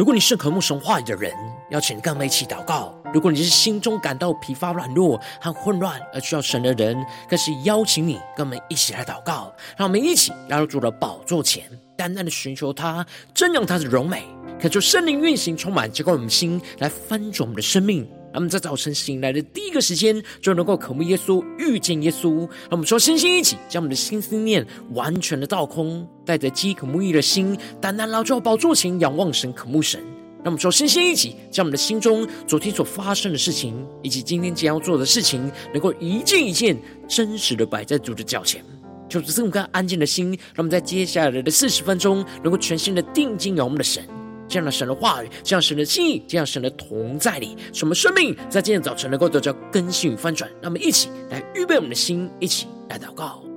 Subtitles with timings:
[0.00, 1.30] 如果你是渴慕神话语的人，
[1.68, 6.96] 邀请跟我们一起祷告；如果你是心中感到疲乏、软弱和混乱而需要神的人，
[7.28, 9.54] 更是邀请你跟我们一起来祷告。
[9.76, 11.64] 让我们一起来到主的宝座前，
[11.98, 14.24] 淡淡的寻求他，珍用他的荣美，
[14.58, 18.10] 恳求圣灵运行，充满浇灌我们心，来翻转我们的生命。
[18.32, 22.38] 那么在早晨醒来的第一个时间，就能够渴慕耶稣、遇见耶稣。
[22.38, 30.00] 让我们说，身心一起，将我们的心思念完全的倒空，带着饥渴慕义的心，单单来到宝座前，仰望神、渴慕神。
[30.42, 36.76] 让我们说，身心一起，将我们的心中昨天所发生的事情，以及今天将要做的事情，能够一件一件
[37.08, 38.64] 真实的摆在主的脚前。
[39.08, 44.02] 就是这么个安静的心，让我们在接下来的四十分钟，能够全心的定睛仰望我们的神。
[44.50, 50.50] 这样的神的话语，这样神的心意，这样神的同在里，使我们生命在今天早晨能够得到更新与翻转。
[50.60, 53.49] 让我们一起来预备我们的心，一起来祷告。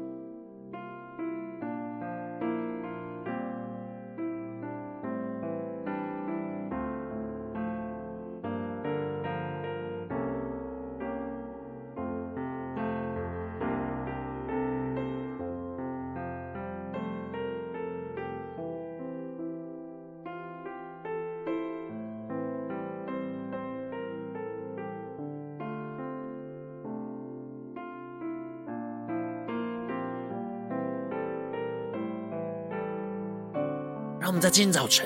[34.33, 35.05] 我们在今天早晨，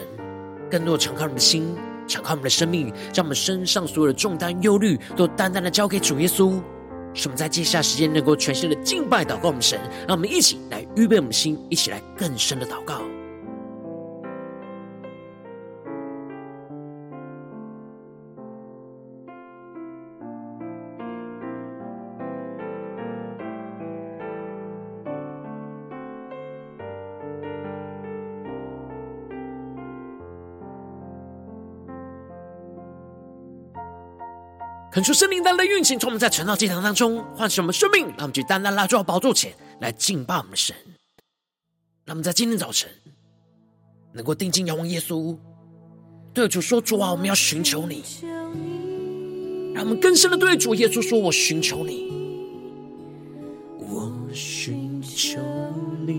[0.71, 1.75] 更多的敞开我们的心，
[2.07, 6.57] 敞开我们的生命，将我们身上所有的重担、忧虑，都单单的交给主耶稣。
[7.13, 9.77] 使我们在接下来时间能够全新的敬拜、祷告我们神。
[10.07, 13.01] 让我们一起来预备我们的心，一起来更深的祷告。
[34.97, 40.75] 恳求圣灵带来运行，从我们在晨祷祭坛当中唤醒我们生命，让我们去单单来到宝座前来敬拜我们的神。
[42.03, 42.89] 让我们在今天早晨
[44.11, 45.37] 能够定睛仰望耶稣，
[46.33, 48.03] 对主说：“主啊，我们要寻求你。”
[49.75, 52.11] 让我们更深的对主耶稣说：“我寻求你，
[53.77, 55.39] 我寻求
[56.07, 56.17] 你，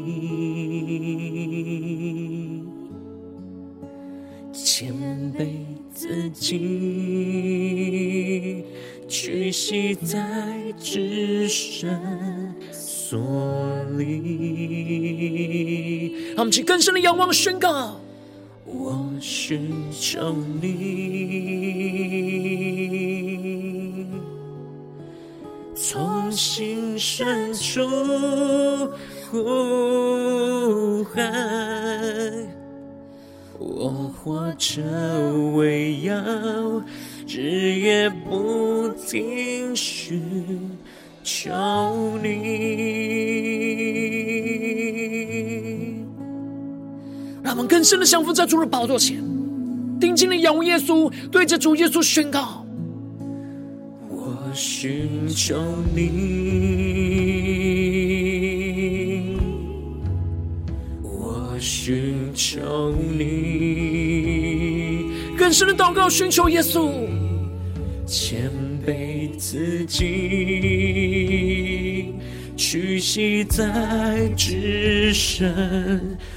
[4.52, 4.94] 谦
[5.36, 7.07] 卑自己。”
[9.68, 10.18] 屈膝在
[10.78, 11.90] 至圣
[12.72, 13.18] 所
[13.98, 15.12] 里，
[16.28, 18.00] 让我们去更深的仰望宣告。
[18.64, 21.26] 我寻求你，
[25.74, 27.86] 从心深处
[29.30, 32.48] 呼喊，
[33.58, 34.80] 我活着
[35.54, 36.14] 为要。
[37.30, 40.18] 日夜不停寻
[41.22, 41.50] 求
[42.22, 42.30] 你，
[47.42, 49.22] 让我们更深的降服在主的宝座前，
[50.00, 52.64] 定睛的仰望耶稣，对着主耶稣宣告：
[54.08, 55.60] 我寻求
[55.94, 56.16] 你，
[61.02, 65.04] 我寻求你，
[65.36, 67.06] 更深的祷告，寻求耶稣。
[68.08, 68.50] 谦
[68.86, 70.06] 卑自己，
[72.56, 75.46] 屈膝在至圣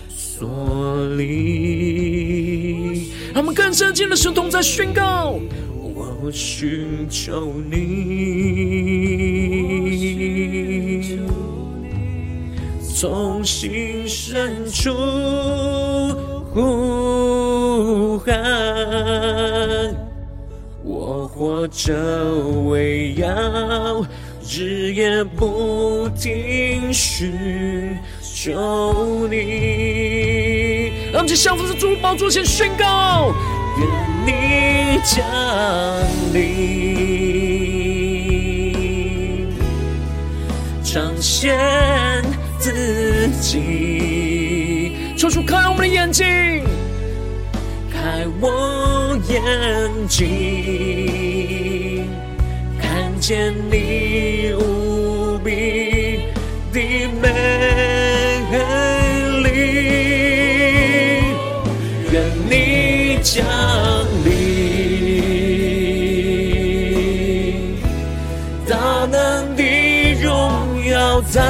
[0.10, 3.10] 所里。
[3.34, 5.40] 让我们更深进的神同在宣告：
[5.74, 7.80] 我寻求你，
[12.94, 14.94] 从心深处
[16.54, 19.81] 呼喊。
[20.84, 21.94] 我活着
[22.68, 24.04] 为要
[24.50, 33.32] 日夜不停寻求你，让我们降服在主宝座前宣告：
[33.78, 33.88] 愿
[34.26, 35.24] 你降
[36.34, 36.42] 临，
[40.84, 41.56] 彰显
[42.58, 46.26] 自己，抽出开我们的眼睛，
[48.22, 49.42] 在我眼
[50.08, 52.08] 睛，
[52.80, 56.28] 看见你无比
[56.72, 56.80] 的
[57.20, 57.28] 美
[59.42, 59.50] 丽，
[62.12, 63.44] 愿你降
[64.24, 64.30] 临，
[68.70, 68.78] 大
[69.12, 69.64] 能的
[70.22, 70.30] 荣
[70.86, 71.42] 耀在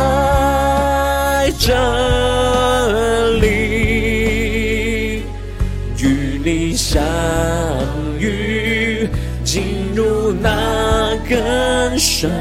[10.42, 12.32] 那更深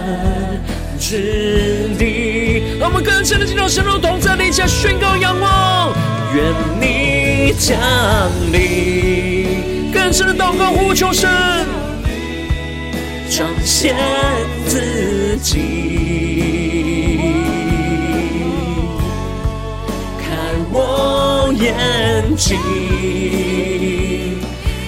[0.99, 2.62] 之地。
[2.79, 5.93] 让我们更深的进入神的同在里，下宣告仰望，
[6.35, 7.79] 愿你降
[8.52, 11.29] 临，更深的祷告呼求神，
[13.29, 13.94] 彰显
[14.67, 15.58] 自己，
[20.19, 20.25] 开
[20.73, 21.08] 我。
[21.61, 21.75] 眼
[22.37, 22.56] 睛，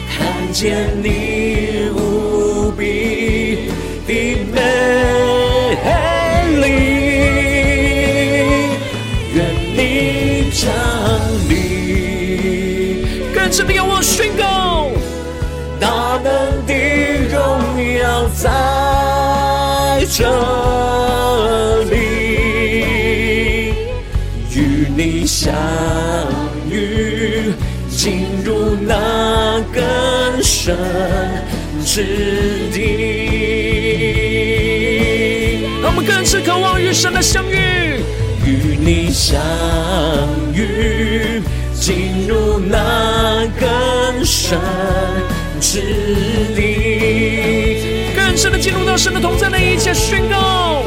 [0.09, 1.82] 看见你
[30.65, 30.77] 更深
[31.85, 32.05] 之
[32.73, 32.79] 地。
[35.83, 38.01] 让我们更是渴望与神的相遇，
[38.47, 39.41] 与你相
[40.55, 41.43] 遇，
[41.75, 44.57] 进入那更深
[45.61, 45.81] 之
[46.55, 50.85] 地，更深的进入到神的同在的一切宣告，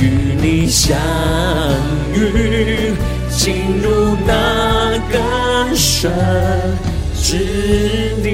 [0.00, 0.96] 与你相
[2.14, 2.94] 遇，
[3.28, 6.12] 进入那更深
[7.26, 7.38] 之
[8.22, 8.30] 地。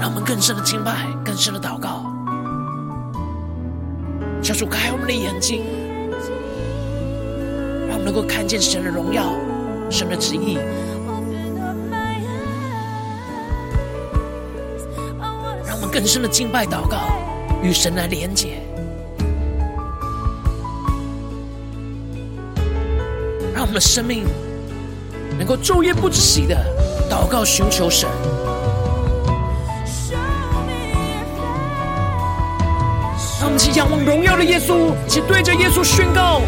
[0.00, 2.12] 让我们更深的敬拜，更深的祷告，
[4.42, 5.62] 求主开我们的眼睛，
[7.88, 9.32] 让我们能够看见神的荣耀，
[9.88, 10.58] 神的旨意，
[15.64, 17.12] 让我们更深的敬拜祷告，
[17.62, 18.58] 与神来连结，
[23.70, 24.26] 们的生命
[25.38, 26.56] 能够昼夜不止息的
[27.08, 28.08] 祷告寻求神。
[33.40, 36.42] 让我们起仰望荣耀的耶稣，且对着耶稣宣告：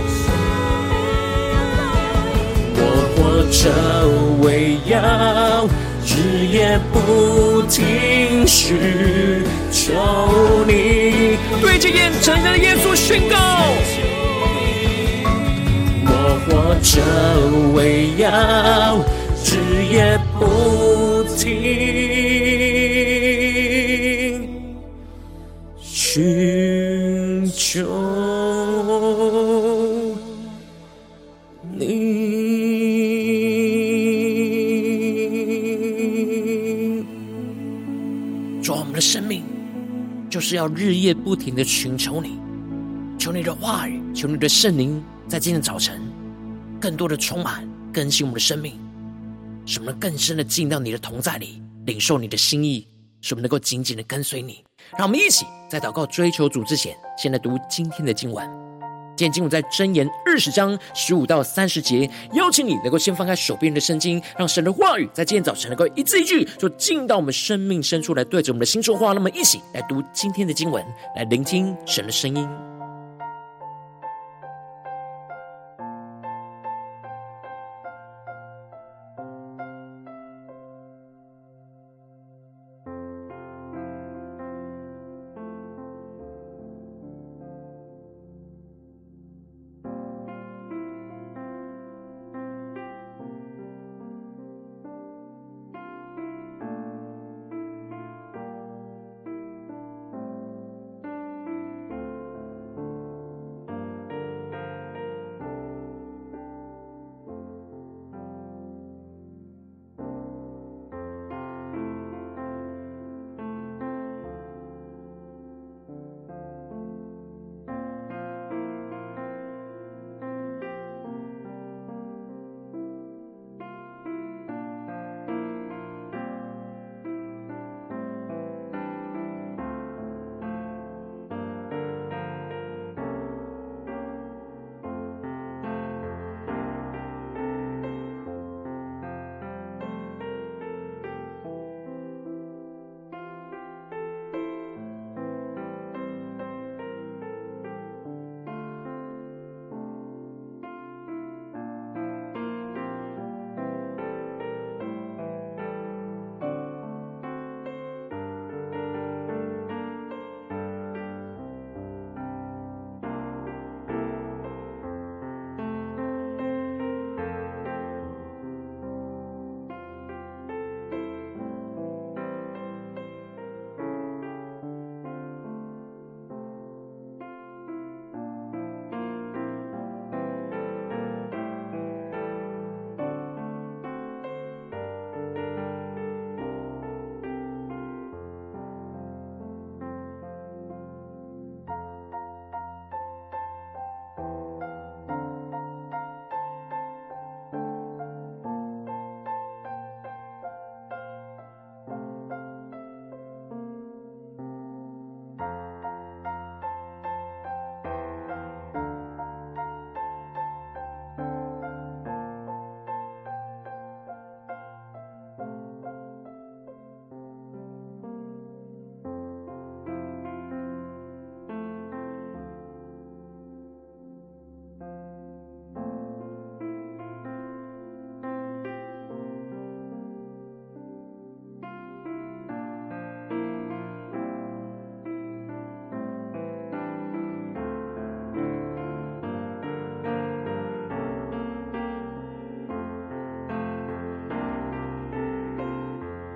[2.74, 2.82] 我
[3.16, 3.70] 活着
[4.44, 5.66] 为要
[6.04, 9.94] 日夜不停寻求
[10.66, 13.36] 你，对着眼前的耶稣宣告：
[16.64, 17.02] 我活着
[17.74, 18.96] 为要
[19.44, 21.58] 日夜不停
[25.80, 27.84] 寻求
[31.74, 32.12] 你。
[38.62, 39.42] 主啊，我们的生命
[40.30, 42.38] 就是要日夜不停的寻求你，
[43.18, 46.00] 求你的话语，求你的圣灵，在今天早晨
[46.82, 47.64] 更多的充满
[47.94, 48.76] 更新我们的生命，
[49.64, 52.88] 使我们更深的进到你的同在里，领受你的心意，
[53.20, 54.64] 使我们能够紧紧的跟随你。
[54.98, 58.44] 让我们一起在祷告追求主之前，先来读今天的经文。
[59.14, 69.12] 今天经文在箴言二十章十五到三十节，邀请你能够先翻开手边的圣经，让神的话语在今天早晨能够一字一句，就进到我们生命深处来，对着我们的心说话。
[69.12, 70.84] 那么，一起来读今天的经文，
[71.14, 72.71] 来聆听神的声音。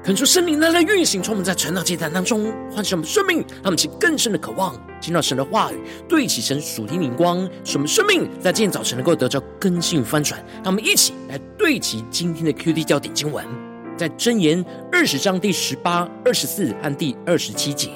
[0.07, 10.41] 恳求圣灵来来运行，充满在传道祭坛当中，唤醒我们生命，让我们起更深的渴望，听到神的话语，对齐神属天灵光，使我们生命在今天早晨能够得到更新翻转。
[10.63, 13.45] 让我们一起来对齐今天的 QD 焦点经文，
[13.97, 17.91] 在箴言二十章第十八、二十四和第二十七节，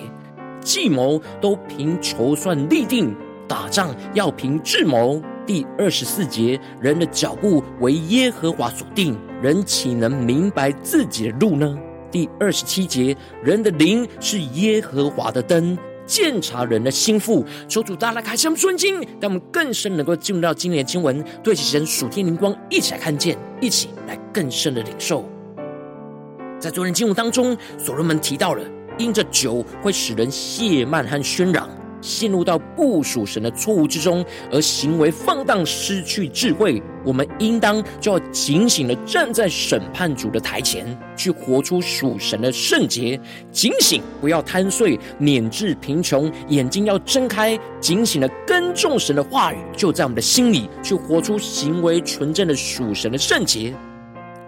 [0.61, 3.15] 计谋都凭筹算立定，
[3.47, 5.23] 打仗要凭智谋。
[5.47, 11.79] 第二十四节，人的脚步为耶和华所定，人岂能明白自己的路呢？
[12.11, 15.77] 第二十七节，人的灵是耶和华的灯，
[16.07, 17.45] 鉴察人的心腹。
[17.69, 25.29] 求主大大开箱顺经，让我们更深能够进入到今年的经文，对齐神属天灵光，一起来看见，一起来更深的领受。
[26.59, 28.63] 在昨天经文当中，所罗门提到了，
[28.99, 31.69] 因着酒会使人泄慢和喧嚷。
[32.01, 36.83] 陷入到不属神的错误之中，而行为放荡，失去智慧。
[37.05, 40.85] 我们应当就要警醒的站在审判主的台前，
[41.17, 43.19] 去活出属神的圣洁。
[43.51, 46.31] 警醒，不要贪睡，免致贫穷。
[46.49, 53.75] 眼睛要睁开，警醒的跟众神的话语，就在我们的心里，去活出行为纯正的属神的圣洁。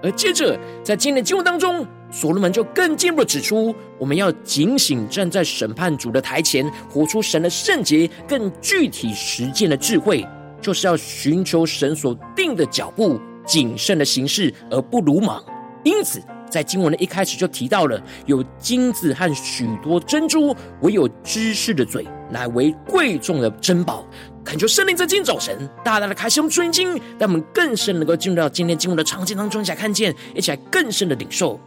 [0.03, 10.25] 而接着，在今天的经文当中，所罗门就更进一步指出，我们要警醒，站在审判主的台前，活出神的圣洁，更具体实践的智慧，
[10.61, 15.43] 就是要寻求神所定的脚步，谨慎的行事，而不鲁莽。
[15.85, 24.07] 因此，在经文的一开始就提到了，有金子和许多珍珠，唯有知识的嘴，乃为贵重的珍宝。
[24.45, 31.59] 恳求圣灵在今天早晨大大的开启我们属灵经，让我们更深能够进入到今天经文的场景当中，一起来看见，一起来更深的领受。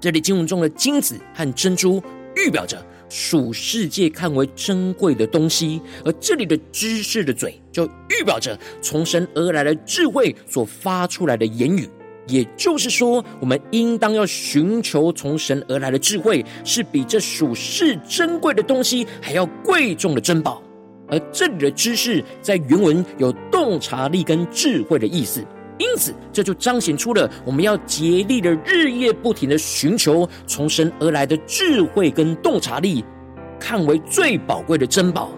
[0.00, 2.02] 这里经文中的金子和珍珠，
[2.36, 11.88] 预表着属世界看为珍贵的东西；而这里的知识的嘴，就预表着从神而来的智慧所发出来的言语。
[12.28, 20.62] 也就是说，我们应当要寻求从神而来的智慧，是比这属世珍贵的东西还要贵重的珍宝。
[21.10, 25.42] 而这里的知识在原文有洞察力跟智慧的意思，
[25.78, 33.04] 因此这就彰显出了我们要竭力的日夜不停的寻求从神而来的智慧跟洞察力，
[33.60, 35.30] 看为最宝贵的珍宝，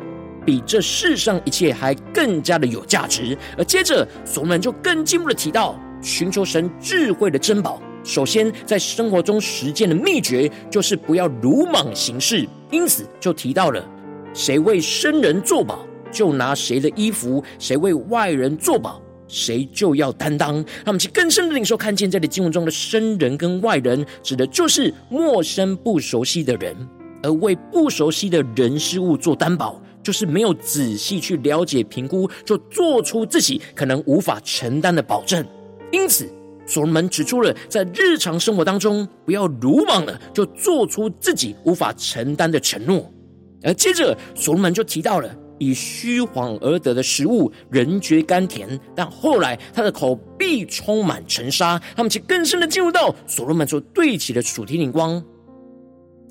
[0.45, 3.37] 比这世上一切还更加的有价值。
[3.59, 13.85] 而接着，所罗门就更进一步的提到，寻求神智慧的珍宝，首先在生活中实践的秘诀就是不要鲁莽行事，因此就提到了。
[14.33, 20.55] 谁为生人作保，就拿谁的衣服；谁为外人作保，谁就要担当。
[20.57, 26.75] 让我们去更深的领受，看见这里经文中的生人跟外人，指的就是陌生不熟悉的人；
[27.23, 35.47] 而为不熟悉的人事物做担保，就是没有仔细去了解评估，就做出自己可能无法承担的保证。
[35.93, 36.29] 因此，
[36.67, 43.11] 所罗门指出了，在日常生活当中，不要鲁莽了，就做出自己无法承担的承诺。
[43.63, 45.29] 而接着，所罗门就提到了
[45.61, 51.81] 以虚谎而得的食物，人觉甘甜，但后来他的口必充满尘沙。
[51.95, 55.23] 他们却更深的进入到所罗门所对起的主题灵光。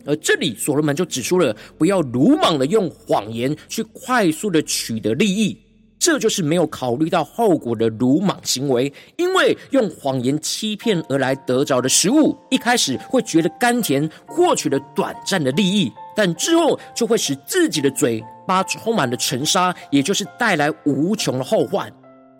[0.05, 5.55] 而这里，所罗门就指出了不要鲁莽的用谎言去快速的取得利益，
[5.99, 8.91] 这就是没有考虑到后果的鲁莽行为。
[9.17, 15.91] 因为用谎言欺骗而来得着的食物，一开始会觉得甘甜，获取了短暂的利益。
[16.21, 21.89] 但之后就会使自己的嘴巴充满了尘沙，也就是带来无穷的后患。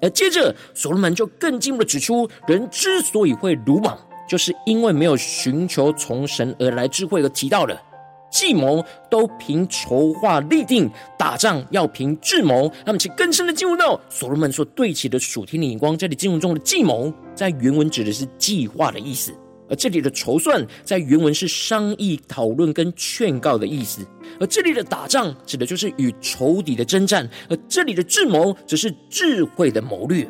[0.01, 7.81] 而接着，所罗门就更进一步的指出，人之所以会鲁莽，就是因为没有寻求从神而来智慧，而提到了
[8.29, 12.69] 计谋都凭筹划立定，打仗要凭智谋。
[12.85, 19.33] 那么，请更深的进入到所罗门所对齐的属天的眼光，这里进入中的计谋，在原文指的是计划的意思。
[19.69, 24.01] 而这里的筹算，在原文是商议、讨论跟劝告的意思；
[24.39, 30.27] 而这里的打仗，指的就是与仇敌的征战；而这里的智谋，则是智慧的谋略。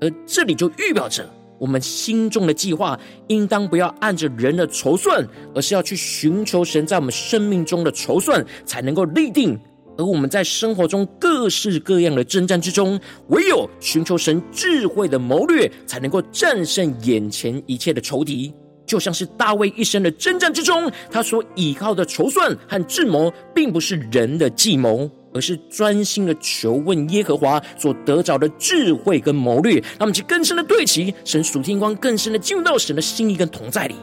[0.00, 9.58] 而这里就预表着，我们心中的计划，应当不要按着人的筹算，而是要去寻求神在我们生命中的筹算，才能够立定。
[9.96, 18.54] 而我们在生活中各式各样的征战之中，唯有寻求神智慧的谋略，才能够战胜眼前一切的仇敌。
[18.88, 29.74] 就像是大卫一生的征战之中，他所倚靠的筹算和智谋，并不是人的计谋，而是专心的求问耶和华所得着的智慧跟谋略。
[29.74, 33.94] 让我们去更深的对齐神属天光，更深的进入到神的心意跟同在里。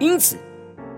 [0.00, 0.36] 因此，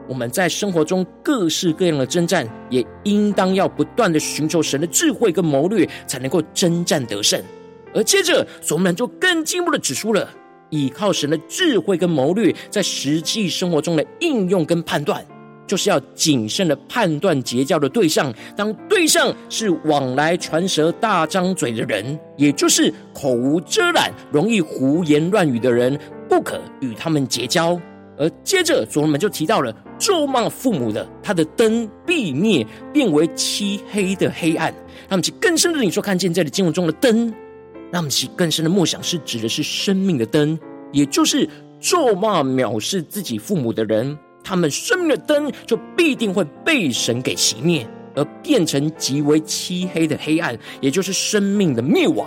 [0.08, 7.38] 我们在生活中各式各样的征战，也应当要不断的寻求神的智慧跟谋略，才能够征战得胜。
[7.94, 10.30] 而接着，所罗门就更进一步的指出了。
[10.72, 15.24] 倚靠神的智慧跟谋略，在实际生活中的应用跟判断，
[15.66, 18.32] 就是要谨慎的判断结交的对象。
[18.56, 25.98] 当对象是往来传舌、大张嘴的人，也就是口无遮拦、容易胡言乱语的人，
[26.28, 27.78] 不可与他们结交。
[28.18, 34.72] 而接着，所罗门就提到了咒骂父母的，他的灯必灭，变为漆黑的黑暗。
[35.08, 37.32] 那么，其更深的领受看见这里经文中的灯，
[37.92, 40.58] 那么其更深的梦想是指的是生命的灯，
[40.92, 41.46] 也就是
[41.78, 52.26] 咒骂藐视自己父母的人，他们生命的灯就必定会被神给熄灭，而变成极为漆黑的黑暗，也就是生命的灭亡。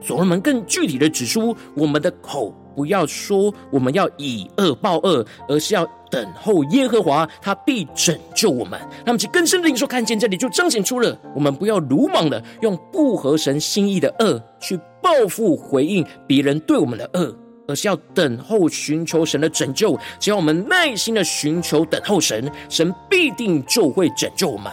[0.00, 2.54] 所罗门更具体的指出，我们的口。
[2.80, 8.80] 不要说我们要以恶报恶，而是要等候耶和华，他必拯救我们。
[9.04, 17.36] 那么，其更深的领受看见这里，就彰显出了我们不要鲁莽的用不合神心意的恶去报复回应别人对我们的恶，
[17.68, 19.98] 而是要等候寻求神的拯救。
[20.18, 24.72] 只要我们耐心的寻求等候神，神必定就会拯救我们。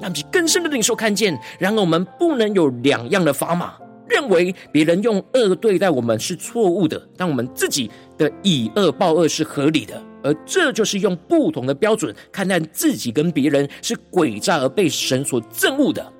[0.00, 3.74] 那么，其更深的领受看见，然而我们不能有两样的砝码。
[4.10, 16.12] 认为别人用恶对待我们是错误的，但我们自己的以恶报恶是合理的，而这就是用不同的标准看待自己跟别人是诡诈而被神所憎恶的。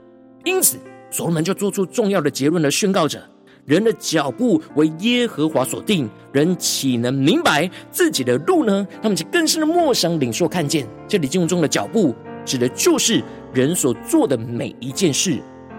[0.44, 0.78] 因此，
[1.10, 3.20] 所罗门就做出重要的结论的宣告者：
[3.66, 8.86] 人的脚步为耶和华所定，人岂能明白自己的路呢？
[9.02, 13.22] 他们，就更深的默想领受看见，这里经文中的脚步，指的就是
[13.52, 15.38] 人所做的每一件事，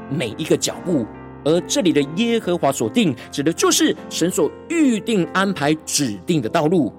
[0.10, 1.06] 每一个脚步。
[1.44, 6.94] 而这里的耶和华所定，指的就是神所预定安排指定的道路。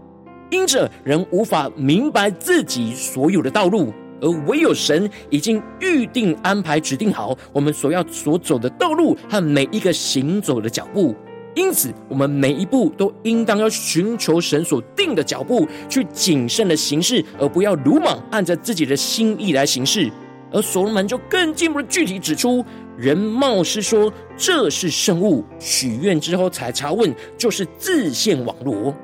[0.50, 11.14] 因着人无法明白自己所有的道路，而唯有神已经预定安排指定好我们所要所走的道路和每一个行走的脚步。
[11.54, 20.10] 因此，我们每一步都应当要寻求神所定的脚步，去谨慎的行事，而不要鲁莽按着自己的心意来行事。
[20.50, 22.62] 而所罗门就更进一步的具体指出。
[22.98, 28.94] 人冒失说这是圣物，许愿之后才查问，就是自陷网罗。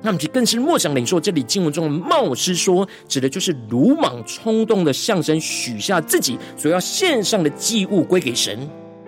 [0.00, 8.56] 那么，就更是莫想领受这里经文中的冒失说，指的就是鲁莽冲动的向神许下自己所要献上的祭物归给神，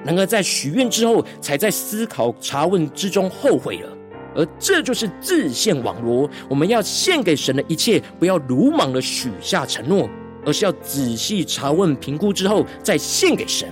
[0.04, 3.96] 然而在许愿之后，才在思考查问之中后悔了，
[4.34, 6.28] 而这就是自陷网罗。
[6.48, 10.10] 我们要献给神的一切，不要鲁莽的许下承诺，
[10.44, 13.68] 而是要仔细查问评估之后再献给神。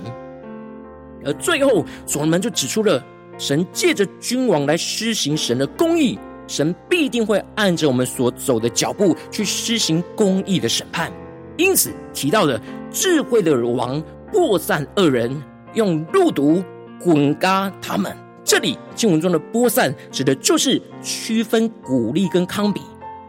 [1.25, 3.03] 而最后，所罗门就指出了，
[3.37, 11.11] 神借着君王来施行神的公义，神必定会按着我们所走的脚步去施行公义的审判。
[11.57, 12.59] 因此提到的
[12.91, 14.01] 智慧的王
[14.31, 16.63] 播散恶人，用路毒
[16.99, 18.15] 滚轧他们。
[18.43, 22.81] 这里经文中的播散，指的就是区分谷粒跟糠秕，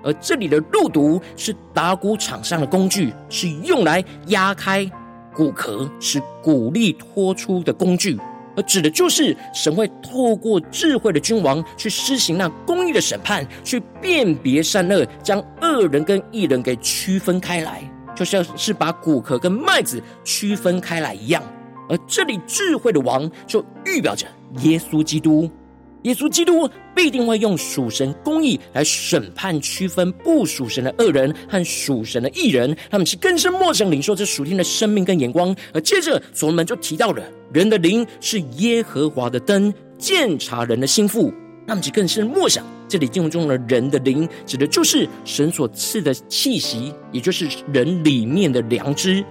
[0.02, 4.90] 而这里的路毒是打谷场上的工具，是用来压开。
[5.40, 8.14] 骨壳是谷粒脱出的工具，
[8.54, 17.82] 而指的就是神会透过智慧的君王去施行那公义的审判，去辨别善恶，将恶人跟义人给区分开来，
[18.14, 21.42] 就像是把骨壳跟麦子区分开来一样。
[21.88, 24.26] 而这里智慧的王就预表着
[24.58, 25.50] 耶稣基督。
[26.02, 35.54] 耶稣基督必定会用属神公义来审判、区分不属神的恶人和属神的义人，他们是更深默想领受这属天的生命跟眼光。
[35.74, 41.32] 而接着，所罗门就提到了人的灵是耶和华的灯，鉴察人的心腹。
[41.66, 49.24] 那么，就更深默想，这里经文中的人的灵，指的就是神所赐的气息，也就是人里面的良知。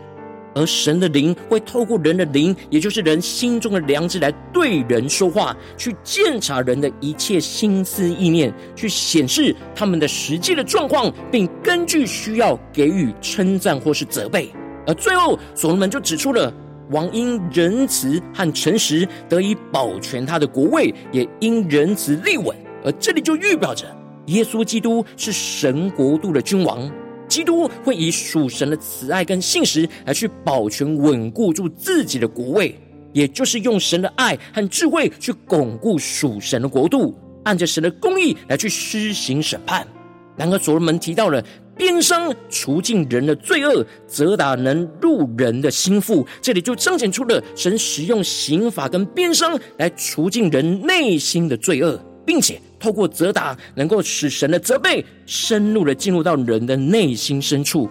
[0.56, 14.52] 而神的灵会透过人的灵，也就是人心中的良知，来对人说话，去鉴察人的一切心思意念，去显示他们的实际的状况，并根据需要给予称赞或是责备。
[14.88, 16.52] 而最后，所罗门就指出了
[16.90, 22.56] 王因仁慈和诚实得以保全他的国位，也因仁慈立稳。
[22.84, 23.86] 而这里就预表着
[24.28, 26.90] 耶稣基督是神国度的君王。
[27.30, 32.78] 基督会以属神的慈爱跟信实来去保全、稳固住自己的国位，
[33.14, 39.88] 也就是用神的爱和智慧去巩固属神的国度，按着神的公义来去施行审判。
[40.36, 41.42] 然而，所罗门提到了
[41.78, 51.98] 鞭伤除尽人的罪恶，责打能入人的心腹，这里就彰显出了神使用刑罚跟鞭伤来除尽人内心的罪恶。
[52.30, 57.90] 并且透过责打，能够使神的责备深入的进入到人的内心深处。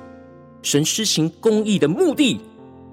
[0.63, 2.41] 神施行公义的目的，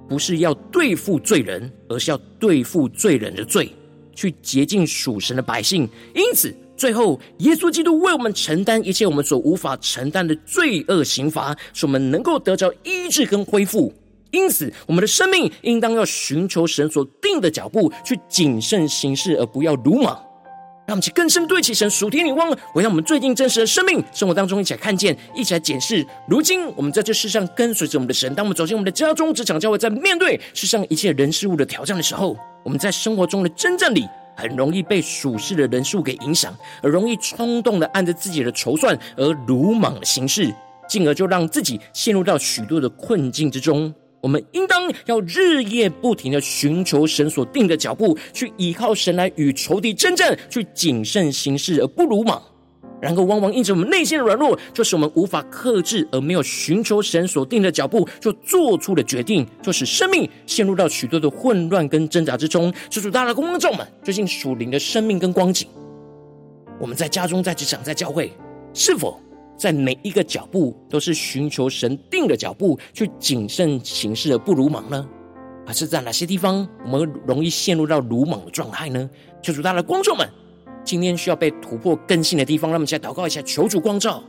[0.08, 3.72] 不是要对付罪人，而是要对付罪人的罪。
[4.14, 5.90] 去洁净属神的百姓。
[6.14, 13.94] 因此，最后耶稣基督为我们承担一切我们所无法承担的罪恶刑罚，使我们能够得着医治跟恢复。
[14.32, 20.18] 因此，我们的生命应当要寻求神所定的脚步，去谨慎行事，而不要鲁莽。
[20.86, 26.06] 让我们去更深对齐神属天灵光，回到我们最近真实的生命生活当中，一起来看见，一起来检视。
[26.28, 40.54] 如今我们在这世上跟随着我们的神，当我们走进我们的家中、职场、教会，在面对世上一切人事物的挑战的时候，我们在生活中的征战里，很容易被属世的人数给影响，而容易冲动的按着自己的筹算而鲁莽的行事，
[40.88, 43.92] 进而就让自己陷入到许多的困境之中。
[44.26, 52.42] 我们应当要日夜不停的寻求神所定的脚步，去依靠神来与仇敌争战，去谨慎行事而不鲁莽。
[53.00, 62.74] 然而，往往因着我们内心的软弱，就是我们无法克制，而没有寻求神所定的脚步，就做出了决定，就使生命陷入到许多的混乱跟挣扎之中。
[62.90, 65.68] 求主，大家的观众们，最近属灵的生命跟光景，
[66.80, 68.34] 我们在家中、在职场、在教会，
[68.74, 69.22] 是否？
[69.58, 75.08] 在每一个脚步都是寻求神定的脚步，去谨慎行事而不鲁莽呢？
[75.66, 79.10] 还是在哪些地方我们容易陷入到鲁莽的状态呢？
[79.42, 80.30] 求主，大的光照们，
[80.84, 84.24] 今天需要被突破更新的地方，让我们先祷告一下，求主光照。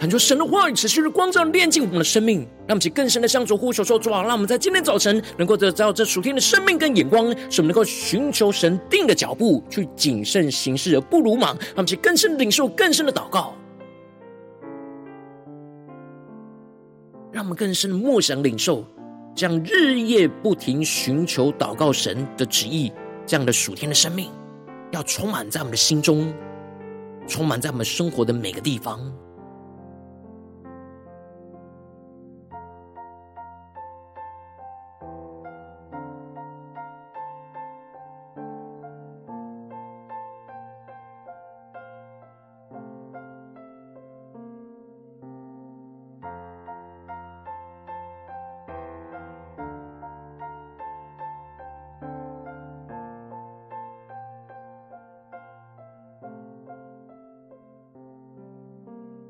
[0.00, 11.54] 恳求神的话语持续的光照炼净我们的生命，让我们去更深的向主呼求说：主啊，让我们在今天早晨能够得到这属天的生命跟眼光，使我们能够寻求神定的脚步，去谨慎行事而不鲁莽。
[11.58, 13.54] 让我们去更深的领受更深的祷告，
[17.30, 18.82] 让我们更深的默想领受，
[19.34, 22.90] 这样日夜不停寻求祷告神的旨意，
[23.26, 24.30] 这样的属天的生命
[24.92, 26.32] 要充满在我们的心中，
[27.28, 28.98] 充满在我们生活的每个地方。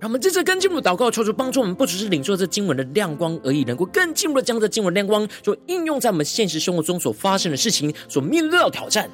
[0.01, 9.11] 让我们这次更进一步祷告，求主帮助我们，不只是领受这经文的亮光而已，能够更进一步的将这经文亮光，就应用在我们现实生活中所发生的事情，所面对到挑战。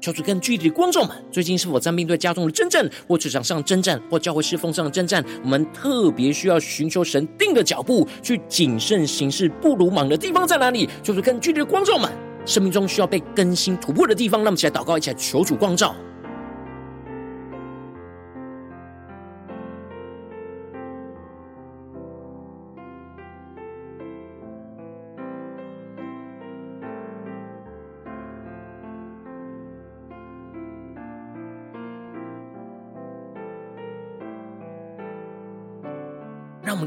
[0.00, 5.22] 求主更具体的光照们，最近是否在面对家中的征战，或职场上征战，或教会侍奉上的征战？
[5.42, 10.88] 我们特别需要寻求神定的脚步，去谨慎行事，不鲁莽的地方在哪里？
[11.02, 12.10] 求主更具体的光照们，
[12.46, 15.94] 生命中需要被更新突破的地方，让我们起来祷告，一起来求主光照。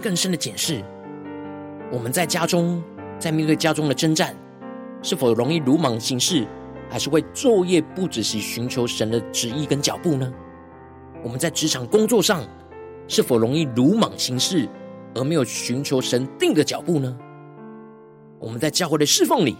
[0.03, 0.83] 更深的检视，
[1.89, 2.83] 我们在家中，
[3.17, 4.35] 在面对家中的征战，
[5.01, 6.45] 是否容易鲁莽行事，
[6.89, 10.29] 还是会昼夜不止息寻求神的旨意跟脚步呢？
[11.23, 12.43] 我们在职场工作上，
[13.07, 14.67] 是否容易鲁莽行事，
[15.15, 17.17] 而没有寻求神定的脚步呢？
[18.39, 19.55] 我们在教会的侍奉里，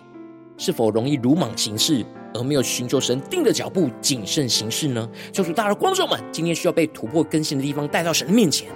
[0.58, 5.10] 是否容易鲁莽行事，而没有寻求神定的脚步，谨慎行事呢？
[5.32, 8.67] 求主大的观众们，今天需要被突破更新的地方，带到神的面前。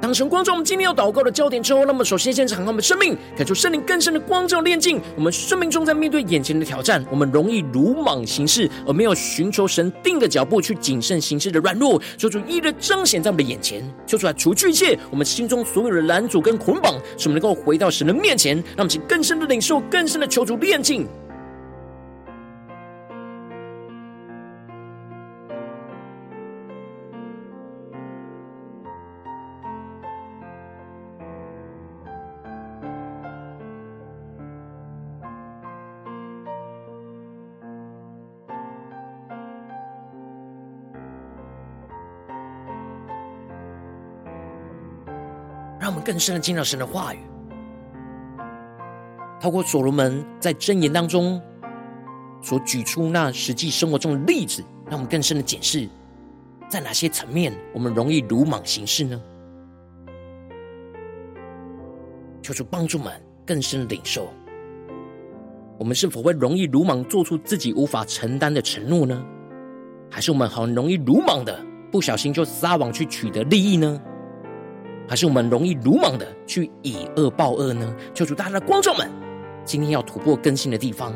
[0.00, 21.06] 当神光照我们今天要祷告的焦点之后，那么首先先敞开我们的生命，感受圣灵更深的光照炼净我们生命中，在面对眼前的挑战，我们容易鲁莽行事，而没有寻求神定的脚步去谨慎行事的软弱，求主一一彰显在我们的眼前，求主来除去一切我们心中所有的拦阻跟捆绑，使我们能够回到神的面前，让我们更深的领受，更深的求主炼净。
[46.08, 47.18] 更深的进入神的话语。
[49.38, 51.38] 透过所罗门在箴言当中
[52.40, 55.86] 所举出那实际生活中的例子，让我们更深的检视，
[56.66, 59.20] 在哪些层面我们容易鲁莽行事呢？
[62.40, 63.12] 求主帮助们
[63.44, 64.28] 更深的领受，
[65.78, 69.22] 我们是否会容易鲁莽做出自己无法承担的承诺呢？
[70.10, 74.00] 还是我们很容易鲁莽的不小心就撒网去取得利益呢？
[75.08, 77.96] 还是我们容易鲁莽的去以恶报恶呢？
[78.12, 79.10] 求主大家的观众们，
[79.64, 81.14] 今天要突破更新的地方。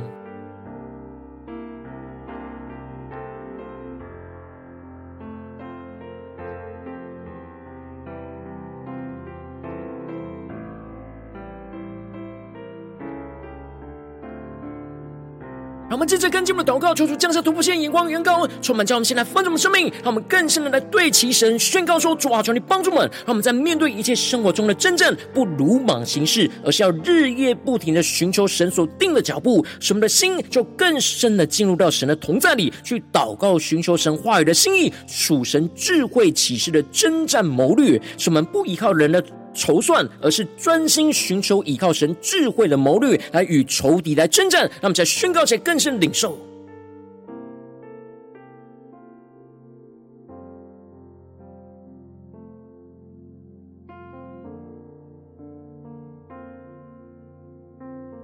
[15.93, 39.23] 让我们接着跟进我们的祷告，求主降下突破线，眼光远高，充满叫我们先来丰盛的生命，让我们更深的来对齐神，宣告说：主啊，求你帮助我们，让我们在面对一切生活中的真正，不鲁莽行事，而是要日夜不停的寻求神所定的脚步，使我们的心就更深的进入到神的同在里，去祷告，寻求神话语的心意，属神智慧启示的征战谋略，使我们不依靠人的。
[39.55, 44.63] 筹算，而是专心寻求倚靠神智慧的谋略，来与仇敌来征战。
[44.63, 46.39] 让我们在宣告前更深领受，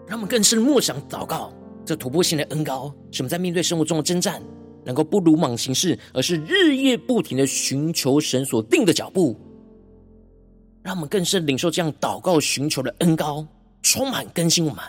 [0.07, 1.53] 让我们更深默想祷告，
[1.85, 4.43] 这突破性的恩膏，使我们在面对生活中的征战，
[4.85, 9.39] 能够不鲁莽行事，而是日夜不停的寻求神所定的脚步。
[10.83, 13.47] 让我们更深领受这样祷告寻求的恩膏，
[13.83, 14.83] 充满更新我们。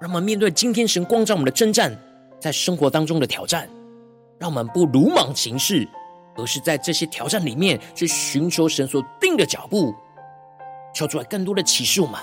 [0.00, 1.92] 让我们面对今天神光照我们的征战，
[2.40, 3.68] 在生活当中的挑战，
[4.38, 5.86] 让我们不鲁莽行事，
[6.36, 9.92] 而是在这些挑战里面去寻求神所定的脚步，
[10.94, 12.18] 求出来更多的启示我们。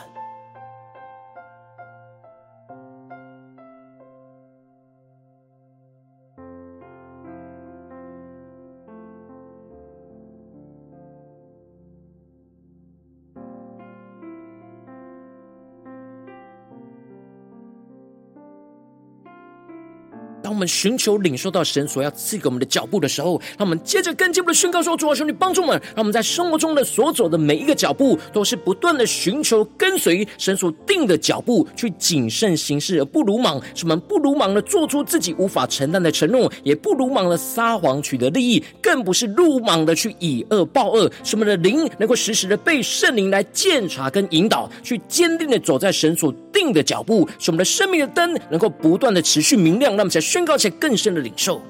[20.55, 33.61] 我们寻求领受到神所要赐给我们的脚步的时候，让我们接着跟进我们的宣告说：“主啊，求你帮助我们，让我们在生活中的所走的每一个脚步，都是不断的寻求跟随神所定的脚步，去谨慎行事，而不鲁莽。
[33.75, 41.11] 使我们不鲁莽的做出自己无法承担的承诺，也不鲁莽的撒谎取得利益，更不是鲁莽的去以恶报恶。
[41.25, 47.27] 使我们的灵能够时时的被圣灵来鉴察跟引导，去坚定的走在神所定的脚步。
[47.39, 49.91] 使我们的生命的灯能够不断的持续明亮。
[49.91, 50.45] 让我们才宣。
[50.45, 51.61] 告而且更深的领受，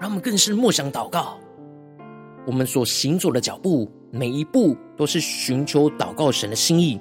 [0.00, 1.38] 他们更是默想祷告。
[2.46, 6.98] 我们所行走的脚步，每一步都是寻求祷告神的心意，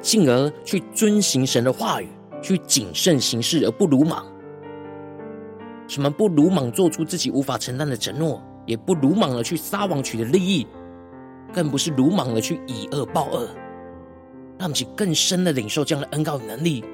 [0.00, 2.06] 进而去遵行神的话语。
[2.44, 4.22] 去谨慎行事而不鲁莽，
[5.88, 10.66] 什么不鲁莽做出自己无法承担的承诺，也不鲁莽的去撒网取得利益，
[11.54, 13.48] 更不是鲁莽的去以恶报恶。
[14.58, 16.84] 让我们更深的领受这样的恩膏与能力，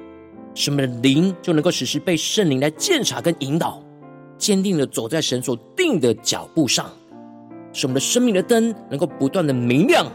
[0.55, 3.83] 使我们的灵就能够时时被圣灵来鉴察跟引导，
[4.37, 6.89] 坚定的走在神所定的脚步上，
[7.73, 10.09] 使我们的生命的灯能够不断的明亮。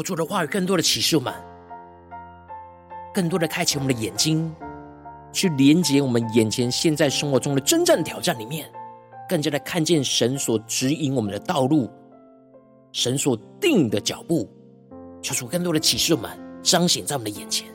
[0.00, 1.34] 求主的话语更多的启示我们，
[3.12, 4.50] 更多的开启我们的眼睛，
[5.30, 8.66] 去连接我们眼前现在生活中的真正挑战里面，
[9.28, 11.90] 更加的看见神所指引我们的道路，
[12.92, 14.50] 神所定的脚步。
[15.20, 16.30] 求主更多的启示我们，
[16.62, 17.69] 彰显在我们的眼前。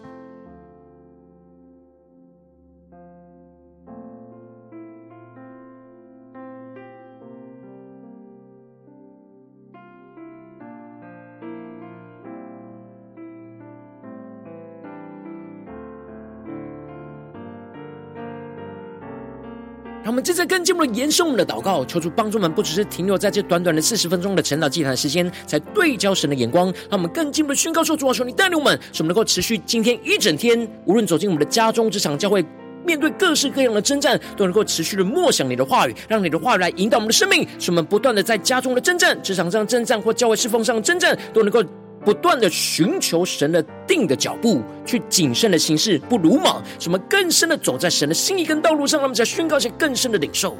[20.05, 26.67] 让我们正在更进一步的延伸我们的祷告，求主帮助我们，不只是停留在这短短的四十分钟的晨祷祭坛时间，才对焦神的眼光。
[26.67, 32.45] 让我们更进一步的宣告说：主啊，求你带领我们，使我们能够持续今天一整天，无论走进我们的家中、职场、教会，
[32.85, 41.63] 面对各式各样的征战，都能够持续的默想你的话语，让你的话语来引导我们的生命，使我们不断的在家中的征战、职场上征战或教会侍奉上征战，都能够。
[42.05, 50.55] 不断的寻求神的定的脚步，去谨慎的行事，不鲁莽，什么更深的走在神的心意跟道路上，让我们在宣告一些更深的领受。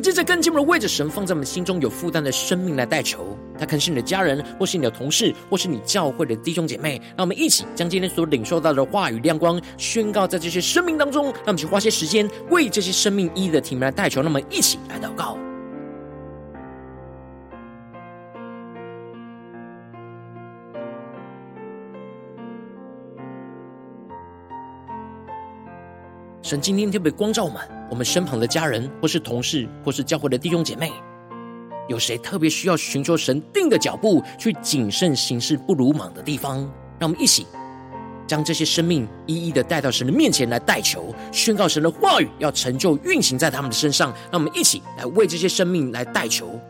[0.00, 6.98] 们接着更进一步的为着神放在我们心中有负担的生命来代求，他可能是你的家人，或是你的同事，或是你教会的弟兄姐妹。
[7.08, 11.26] 让我们一起将今天所领受到的话语亮光宣告在这些生命当中。
[11.26, 14.22] 让我们去花些时间为这些生命一的提名来代求。
[14.22, 15.36] 让我们一起来祷告。
[26.42, 27.60] 神今天特别光照我们，
[27.90, 30.92] 我们身旁的家人，或是同事，或是教会的弟兄姐妹，
[31.88, 36.58] 有谁特别需要寻求神定的脚步，去谨慎行事、不鲁莽的地方？
[37.00, 37.46] 让我们一起
[38.28, 44.14] 将这些生命一一的带到神的面前来代求，宣告神的话语要成就运行在他们的身上。
[44.30, 46.60] 让我们一起来为这些生命来代求。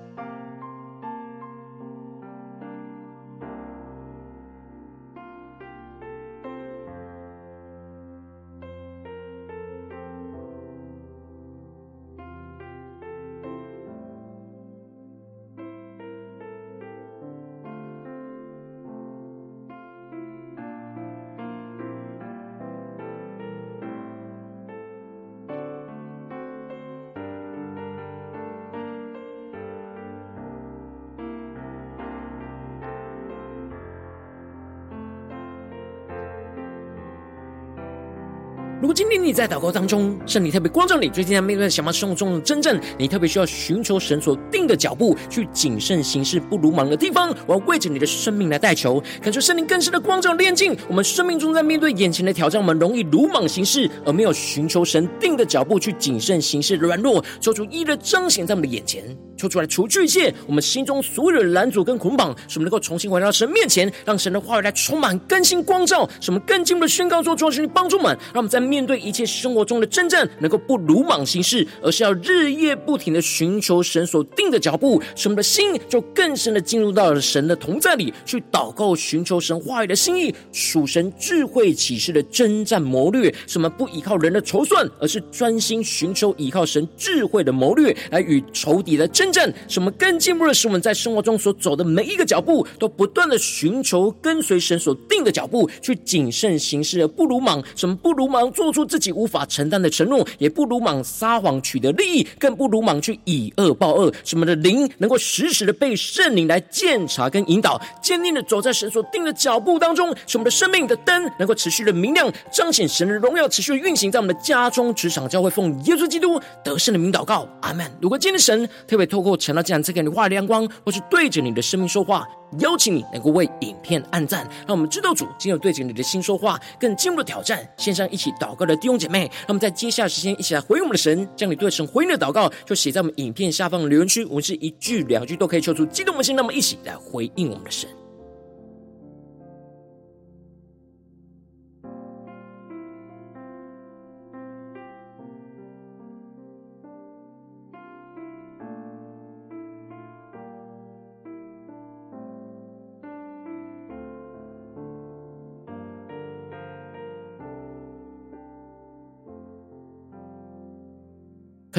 [39.32, 50.76] 在祷告当中，圣灵特别光照你，最近在面对想法生活中的真正，你特别需要寻求神所定的脚步，去谨慎行事、不鲁莽的地方，我要为着你的生命来代求，感受圣灵更深的光照、炼净。
[50.88, 59.04] 我们生命中在面对眼前的挑战，我们容易鲁莽行事，而没有寻求神定的脚步去谨慎行事软弱，做出一的彰显在我们的眼前。
[59.40, 89.29] 求出来，除去一切我们心中所有的拦阻跟捆绑，使我们能够重新回到神面前，让神的话语来充满更新光照，使我们更进一步的宣告说：主啊，求你帮助我们，让我们在面对一切生活中的征战，能够不鲁莽行事，而是要日夜不停的寻求神所定的脚步，使我们的心就更深的进入到了神的同在里，去祷告寻求神话语的心意，属神智慧启示的征战谋略，使我们不依靠人的筹算，而是专心寻求依靠神智慧的谋略，来与仇敌的争。
[89.32, 97.62] 正，使我们更进步的是，我们在生活中所走的每一个脚步，都不断的寻求跟随神所定的脚步，去谨慎行事，而不鲁莽。
[97.74, 98.50] 什么不鲁莽？
[98.52, 104.12] 做出自己无法承担的承诺，也不鲁莽撒谎取得利益，更不鲁莽去以恶报恶。
[104.24, 110.14] 什么的灵能够时时的被圣灵来鉴察跟引导，坚定的走在神所定的脚步当中。
[110.26, 117.90] 使我们的生命的灯能够持续的明亮，彰显神的荣耀，持续的运行在我们的家中、职场、教会，奉耶稣基督得胜的名祷告，阿门。
[118.00, 122.26] 如果今天神特别透过晨祷祭坛赐给你画亮光，或是对着你的生命说话，
[122.58, 127.66] 邀请你能够为影片按赞，让我们知道主今日对着你的心说话，更进一步的挑战。
[127.76, 137.88] 线上一起祷告的弟兄姐妹，那么在接下来时间一起来回应我们的神，将你对神回应的祷告就写在我们影片下方的留言区，我们是一句两句都可以求出激动的心，那么一起来回应我们的神。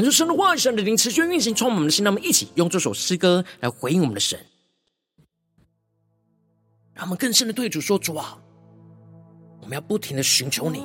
[0.02, 2.04] 恳求神的话语、神的灵持续运行，充满我们的心。
[2.04, 4.40] 让我们一起用这首诗歌来回应我们的神，
[6.96, 8.36] 让我们更深的对主说：“主啊，
[9.62, 10.80] 我们要不停的寻求你。”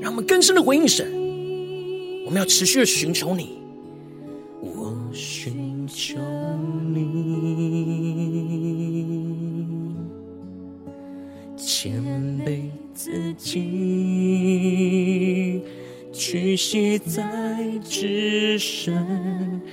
[0.00, 1.10] 让我们更深的回应神，
[2.24, 3.58] 我们要持续的寻求你。
[4.60, 6.20] 我寻求
[6.94, 7.56] 你，
[11.56, 12.00] 谦
[12.46, 13.87] 卑自己。
[16.30, 17.26] 屈膝在
[17.82, 18.92] 至圣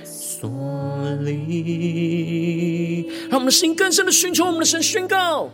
[0.02, 0.50] 所
[1.20, 3.06] 立。
[3.28, 5.50] 让我们的心更深的寻求我们的神，宣告：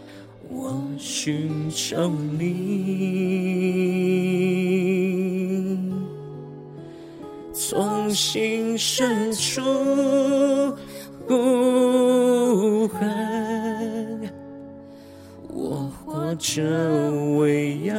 [0.48, 2.46] 我寻求你，
[7.53, 9.61] 从心深处
[11.26, 14.20] 呼喊，
[15.48, 16.62] 我活着
[17.38, 17.92] 为要。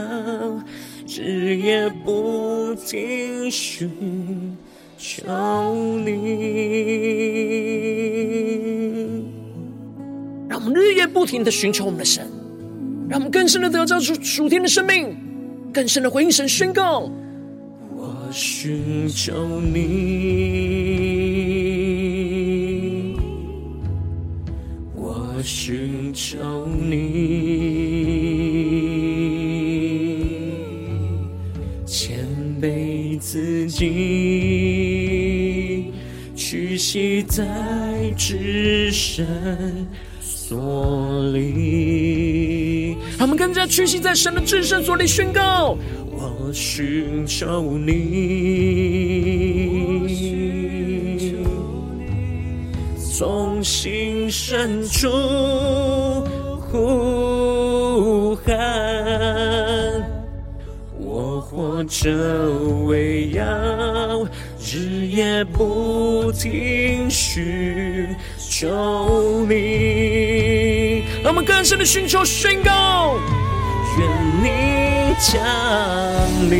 [1.21, 4.57] 日夜不停寻
[4.97, 5.23] 求
[5.99, 6.11] 你，
[10.49, 12.25] 让我们日夜不停的寻求我们的神，
[13.07, 15.15] 让我们更深的得着属属天的生命，
[15.71, 17.11] 更深的回应神宣告。
[17.95, 19.95] 我寻求你，
[24.95, 27.52] 我寻求你。
[36.93, 37.43] 屈膝在
[38.15, 39.25] 至圣
[40.21, 45.75] 所里，他们更加屈膝在神的至圣所里宣告：
[46.11, 48.13] 我寻求你，
[53.17, 55.09] 从心深处
[56.69, 58.53] 呼喊。
[60.99, 62.49] 我活着
[62.85, 63.43] 为要
[64.59, 66.82] 日夜不停
[67.33, 73.17] 寻求你，让我们更深的寻求宣告，
[73.97, 74.07] 愿
[74.43, 75.41] 你降
[76.51, 76.59] 临，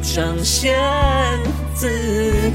[0.00, 0.78] 彰显
[1.74, 1.90] 自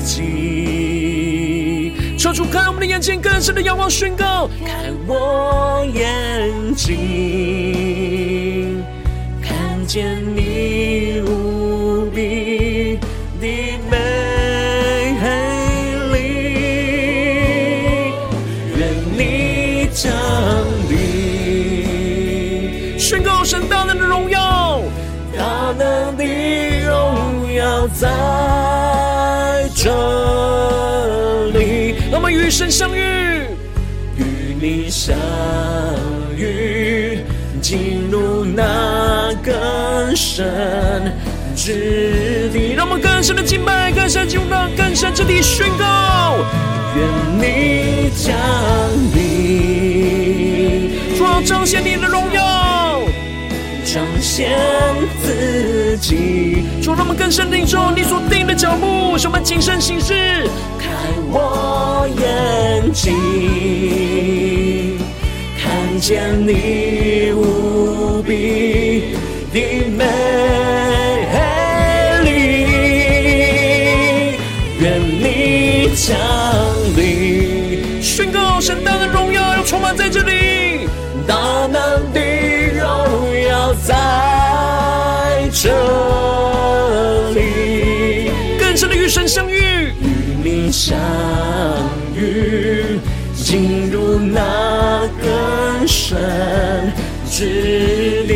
[0.06, 8.82] 己，求主开我们的眼睛，更深的仰望宣告，开我眼睛。
[9.42, 10.23] 看见
[23.14, 24.82] 宣告神大能的荣耀，
[25.38, 26.26] 大能的
[26.84, 28.10] 荣耀在
[29.76, 29.92] 这
[31.54, 31.94] 里。
[32.12, 33.44] 让我们与神相遇，
[34.18, 35.16] 与你相
[36.36, 37.20] 遇，
[37.62, 41.14] 进入那更深
[41.56, 46.40] 之地，让我们更深的敬拜，更深进入到更深之地，宣告：
[46.96, 47.08] 愿
[47.38, 48.36] 你降
[49.14, 52.43] 临，主要彰显你的荣耀，
[53.94, 54.50] 彰显
[55.24, 56.66] 自己。
[56.82, 60.50] 主，让我们更深领受你所定的脚步，使我们谨慎行事。
[60.80, 60.88] 开
[61.30, 63.14] 我眼睛。
[65.62, 65.70] 看
[66.00, 69.14] 见你无比
[69.54, 69.60] 的
[69.96, 70.04] 美
[72.24, 72.32] 丽，
[74.80, 76.18] 愿你降
[76.98, 80.53] 临，宣告神大的荣耀要充满在这里，
[90.86, 90.98] 相
[92.14, 93.00] 遇。
[93.34, 96.18] 进入那更深
[97.30, 98.34] 之地，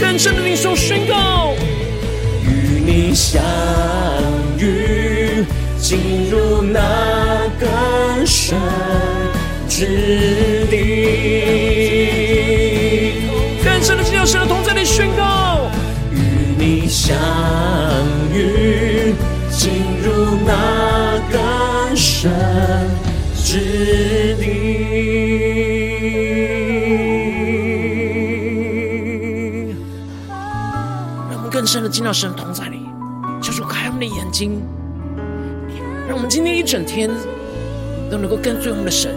[0.00, 1.54] 更深的领受宣告，
[2.44, 3.42] 与你相
[4.58, 5.44] 遇，
[5.80, 8.56] 进入那更深
[9.68, 10.76] 之地，
[13.64, 15.68] 更深的进入神的同在里宣告，
[16.12, 16.16] 与
[16.58, 17.16] 你相，
[20.44, 22.30] 那更深
[23.34, 24.44] 之地。
[31.30, 32.80] 让我们更深的进到神的同在里，
[33.40, 34.60] 求主开我们的眼睛，
[36.08, 37.10] 让我们今天一整天
[38.10, 39.14] 都能够跟随我们的神，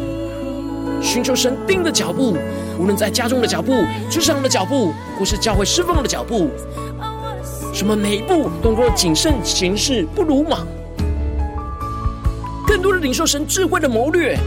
[1.01, 2.37] 寻求神定的脚步，
[2.79, 6.49] 无论在家中的脚步、职场的脚步，或是教会侍奉的脚步。
[7.73, 10.65] 什么每一步都能够谨慎行事，不鲁莽。
[12.75, 14.37] 更多的领受神智慧的谋略，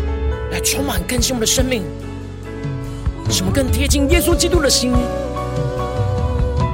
[0.53, 1.83] 来充满更新我们的生命。
[3.31, 4.93] 什么更贴近耶稣基督的心，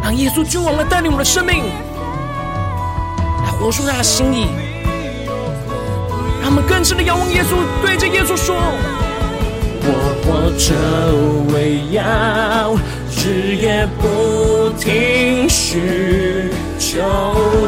[0.03, 1.63] 让耶稣君王来带领我们的生命，
[3.45, 4.49] 来活出他的心意。
[6.43, 7.55] 让我们更深的仰望耶稣，
[7.87, 8.57] 对着耶稣说：
[9.81, 9.93] 我
[10.25, 12.75] 活着为要
[13.17, 15.79] 日夜不停息
[16.85, 17.01] 求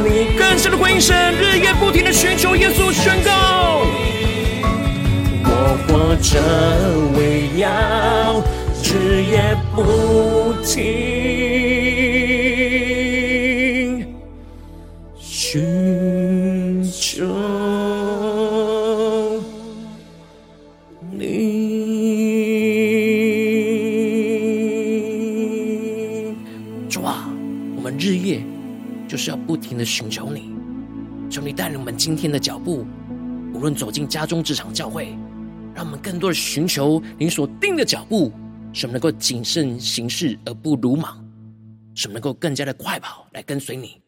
[0.05, 3.81] 你，更深的回应神，日夜不停的寻求耶稣，宣告：
[5.43, 6.39] 我活着
[7.17, 7.65] 为要
[8.85, 11.86] 日夜不停。
[29.87, 30.51] 寻求你，
[31.31, 32.85] 求你带领我们今天的脚步，
[33.55, 35.17] 无论走进家中、职场、教会，
[35.75, 38.33] 让我们更多的寻求你所定的脚步，
[38.73, 41.25] 使我们能够谨慎行事而不鲁莽，
[41.95, 44.06] 使我们能够更加的快跑来跟随你。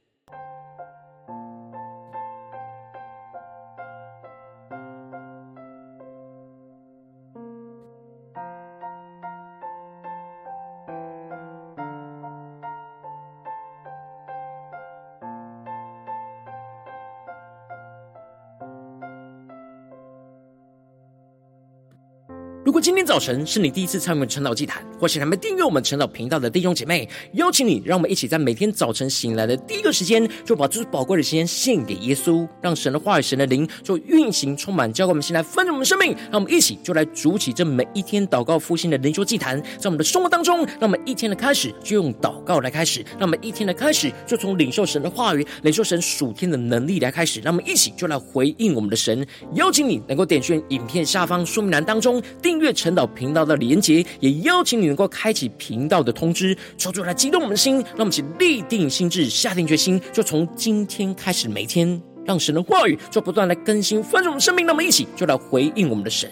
[22.80, 36.12] 今天早晨是你第一次参与我们晨祷祭坛，或是还没订阅我们晨祷频道的弟兄姐妹，邀请你，让我们一起在每天早晨醒来的第一个时间，就把这宝贵的时间献给耶稣，让神的话语、神的灵就运行充满，交给我们，先来分盛我们生命。
[36.30, 49.26] 让我们一起就来主起这每一天祷告复兴的灵修祭坛，在我们的生活当中，让我们一天的开始就用祷告来开始，让我们一天的开始就从领受神的话语、领受神属天的能力来开始，让我们一起就来回应我们的神。
[49.54, 66.30] 邀请你能够点选影片下方说明栏当中订阅在陈导频道的连结，也邀请你能够开启频道的通知，求主来激动我们的心，让我们一起立定心智，下定决心，就从今天开始，每天让神的话语就不断来更新丰盛我们生命，那么一起就来回应我们的神。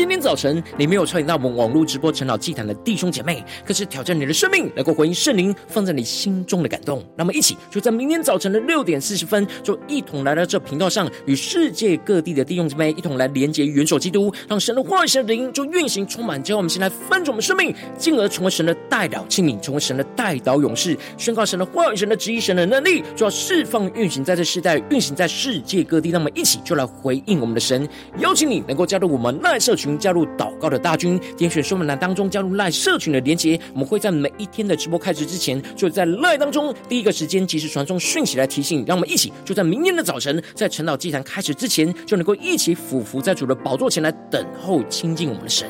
[0.00, 7.04] 今天早晨你没有参与到我们网络直播陈老祭坛的弟兄姐妹，可是挑战你的生命，能够回应圣灵放在你心中的感动。
[7.18, 26.10] 那么，一起就在明天早晨的六点四十分，就一同来到这频道上，与世界各地的弟兄姐妹一同来连接元首基督，让神的话语、神灵就运行充满，叫我们先来翻转我们生命，进而成为神的代祷器皿，成为神的代祷勇士，宣告神的话语、神的旨意、神的能力，就要释放运行在这世代，运行在世界各地。
[26.10, 27.86] 那么，一起就来回应我们的神，
[28.16, 33.58] 邀请你能够加入我们赖社群，加入祷告的大军，点选说明栏当中加入赖社群的连结。
[33.72, 38.84] 我们会在每一天的直播开始之前，就在赖当中第一个时间及时传送讯息来提醒。
[38.86, 45.68] 让我们一起就在明天的早晨，在晨祷祭坛开始之前，就能够一起俯伏在主的宝座前来等候亲近我们的神。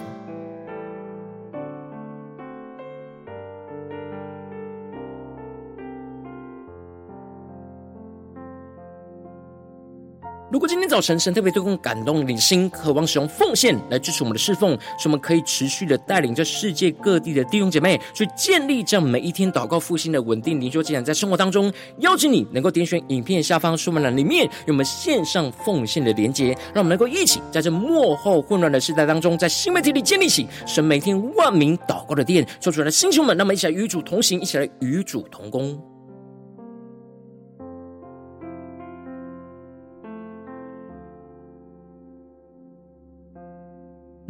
[10.51, 35.81] 如果今天早晨神特别对我们感动你的心，渴望使用奉献来支持我们的侍奉，使我们可以持续的带领着世界各地的弟兄姐妹去建立这样每一天祷告复兴的稳定灵修进展，在生活当中，邀请你能够点选影片下方说明栏里面有我们线上奉献的连结，让我们能够一起在这幕后混乱的时代当中，在新媒体里建立起神每天万名祷告的殿，说出来的弟兄们，那么一起来与主同行，一起来与主同工。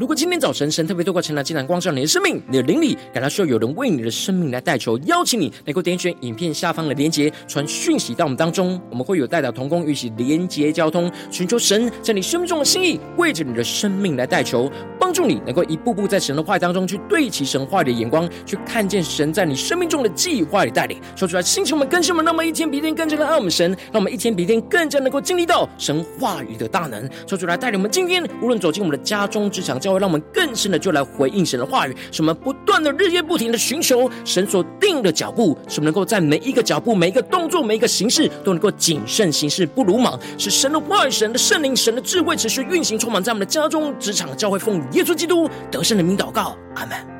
[0.00, 47.19] 如果今天早晨神特别透过晨祷祭坛光照你的生命，你的灵里感到需要有人为你的生命来代求，邀请你能够点选影片下方的连结，传讯息到我们当中，我们会有代表同工与其连结交通，寻求神在你生命中的心意，为着你的生命来代求，帮助你能够一步步在神的话语当中去对齐神话语的眼光，去看见神在你生命中的计划与带领，说出来，星球们更新们，那么一天比一天更加的爱我们神，让我们一天比一天更加能够经历到神话语的大能，说出来带领我们今天无论走进我们的家中职场会，让我们更深的就来回应神的话语，使我们不断的日夜不停的寻求神所定的脚步，使我们能够在每一个脚步、每一个动作、每一个形式都能够谨慎行事，不鲁莽，使神的话语、神的圣灵、神的智慧持续运行，充满在我们的家中、职场、教会，奉耶稣基督得胜的名祷告，阿门。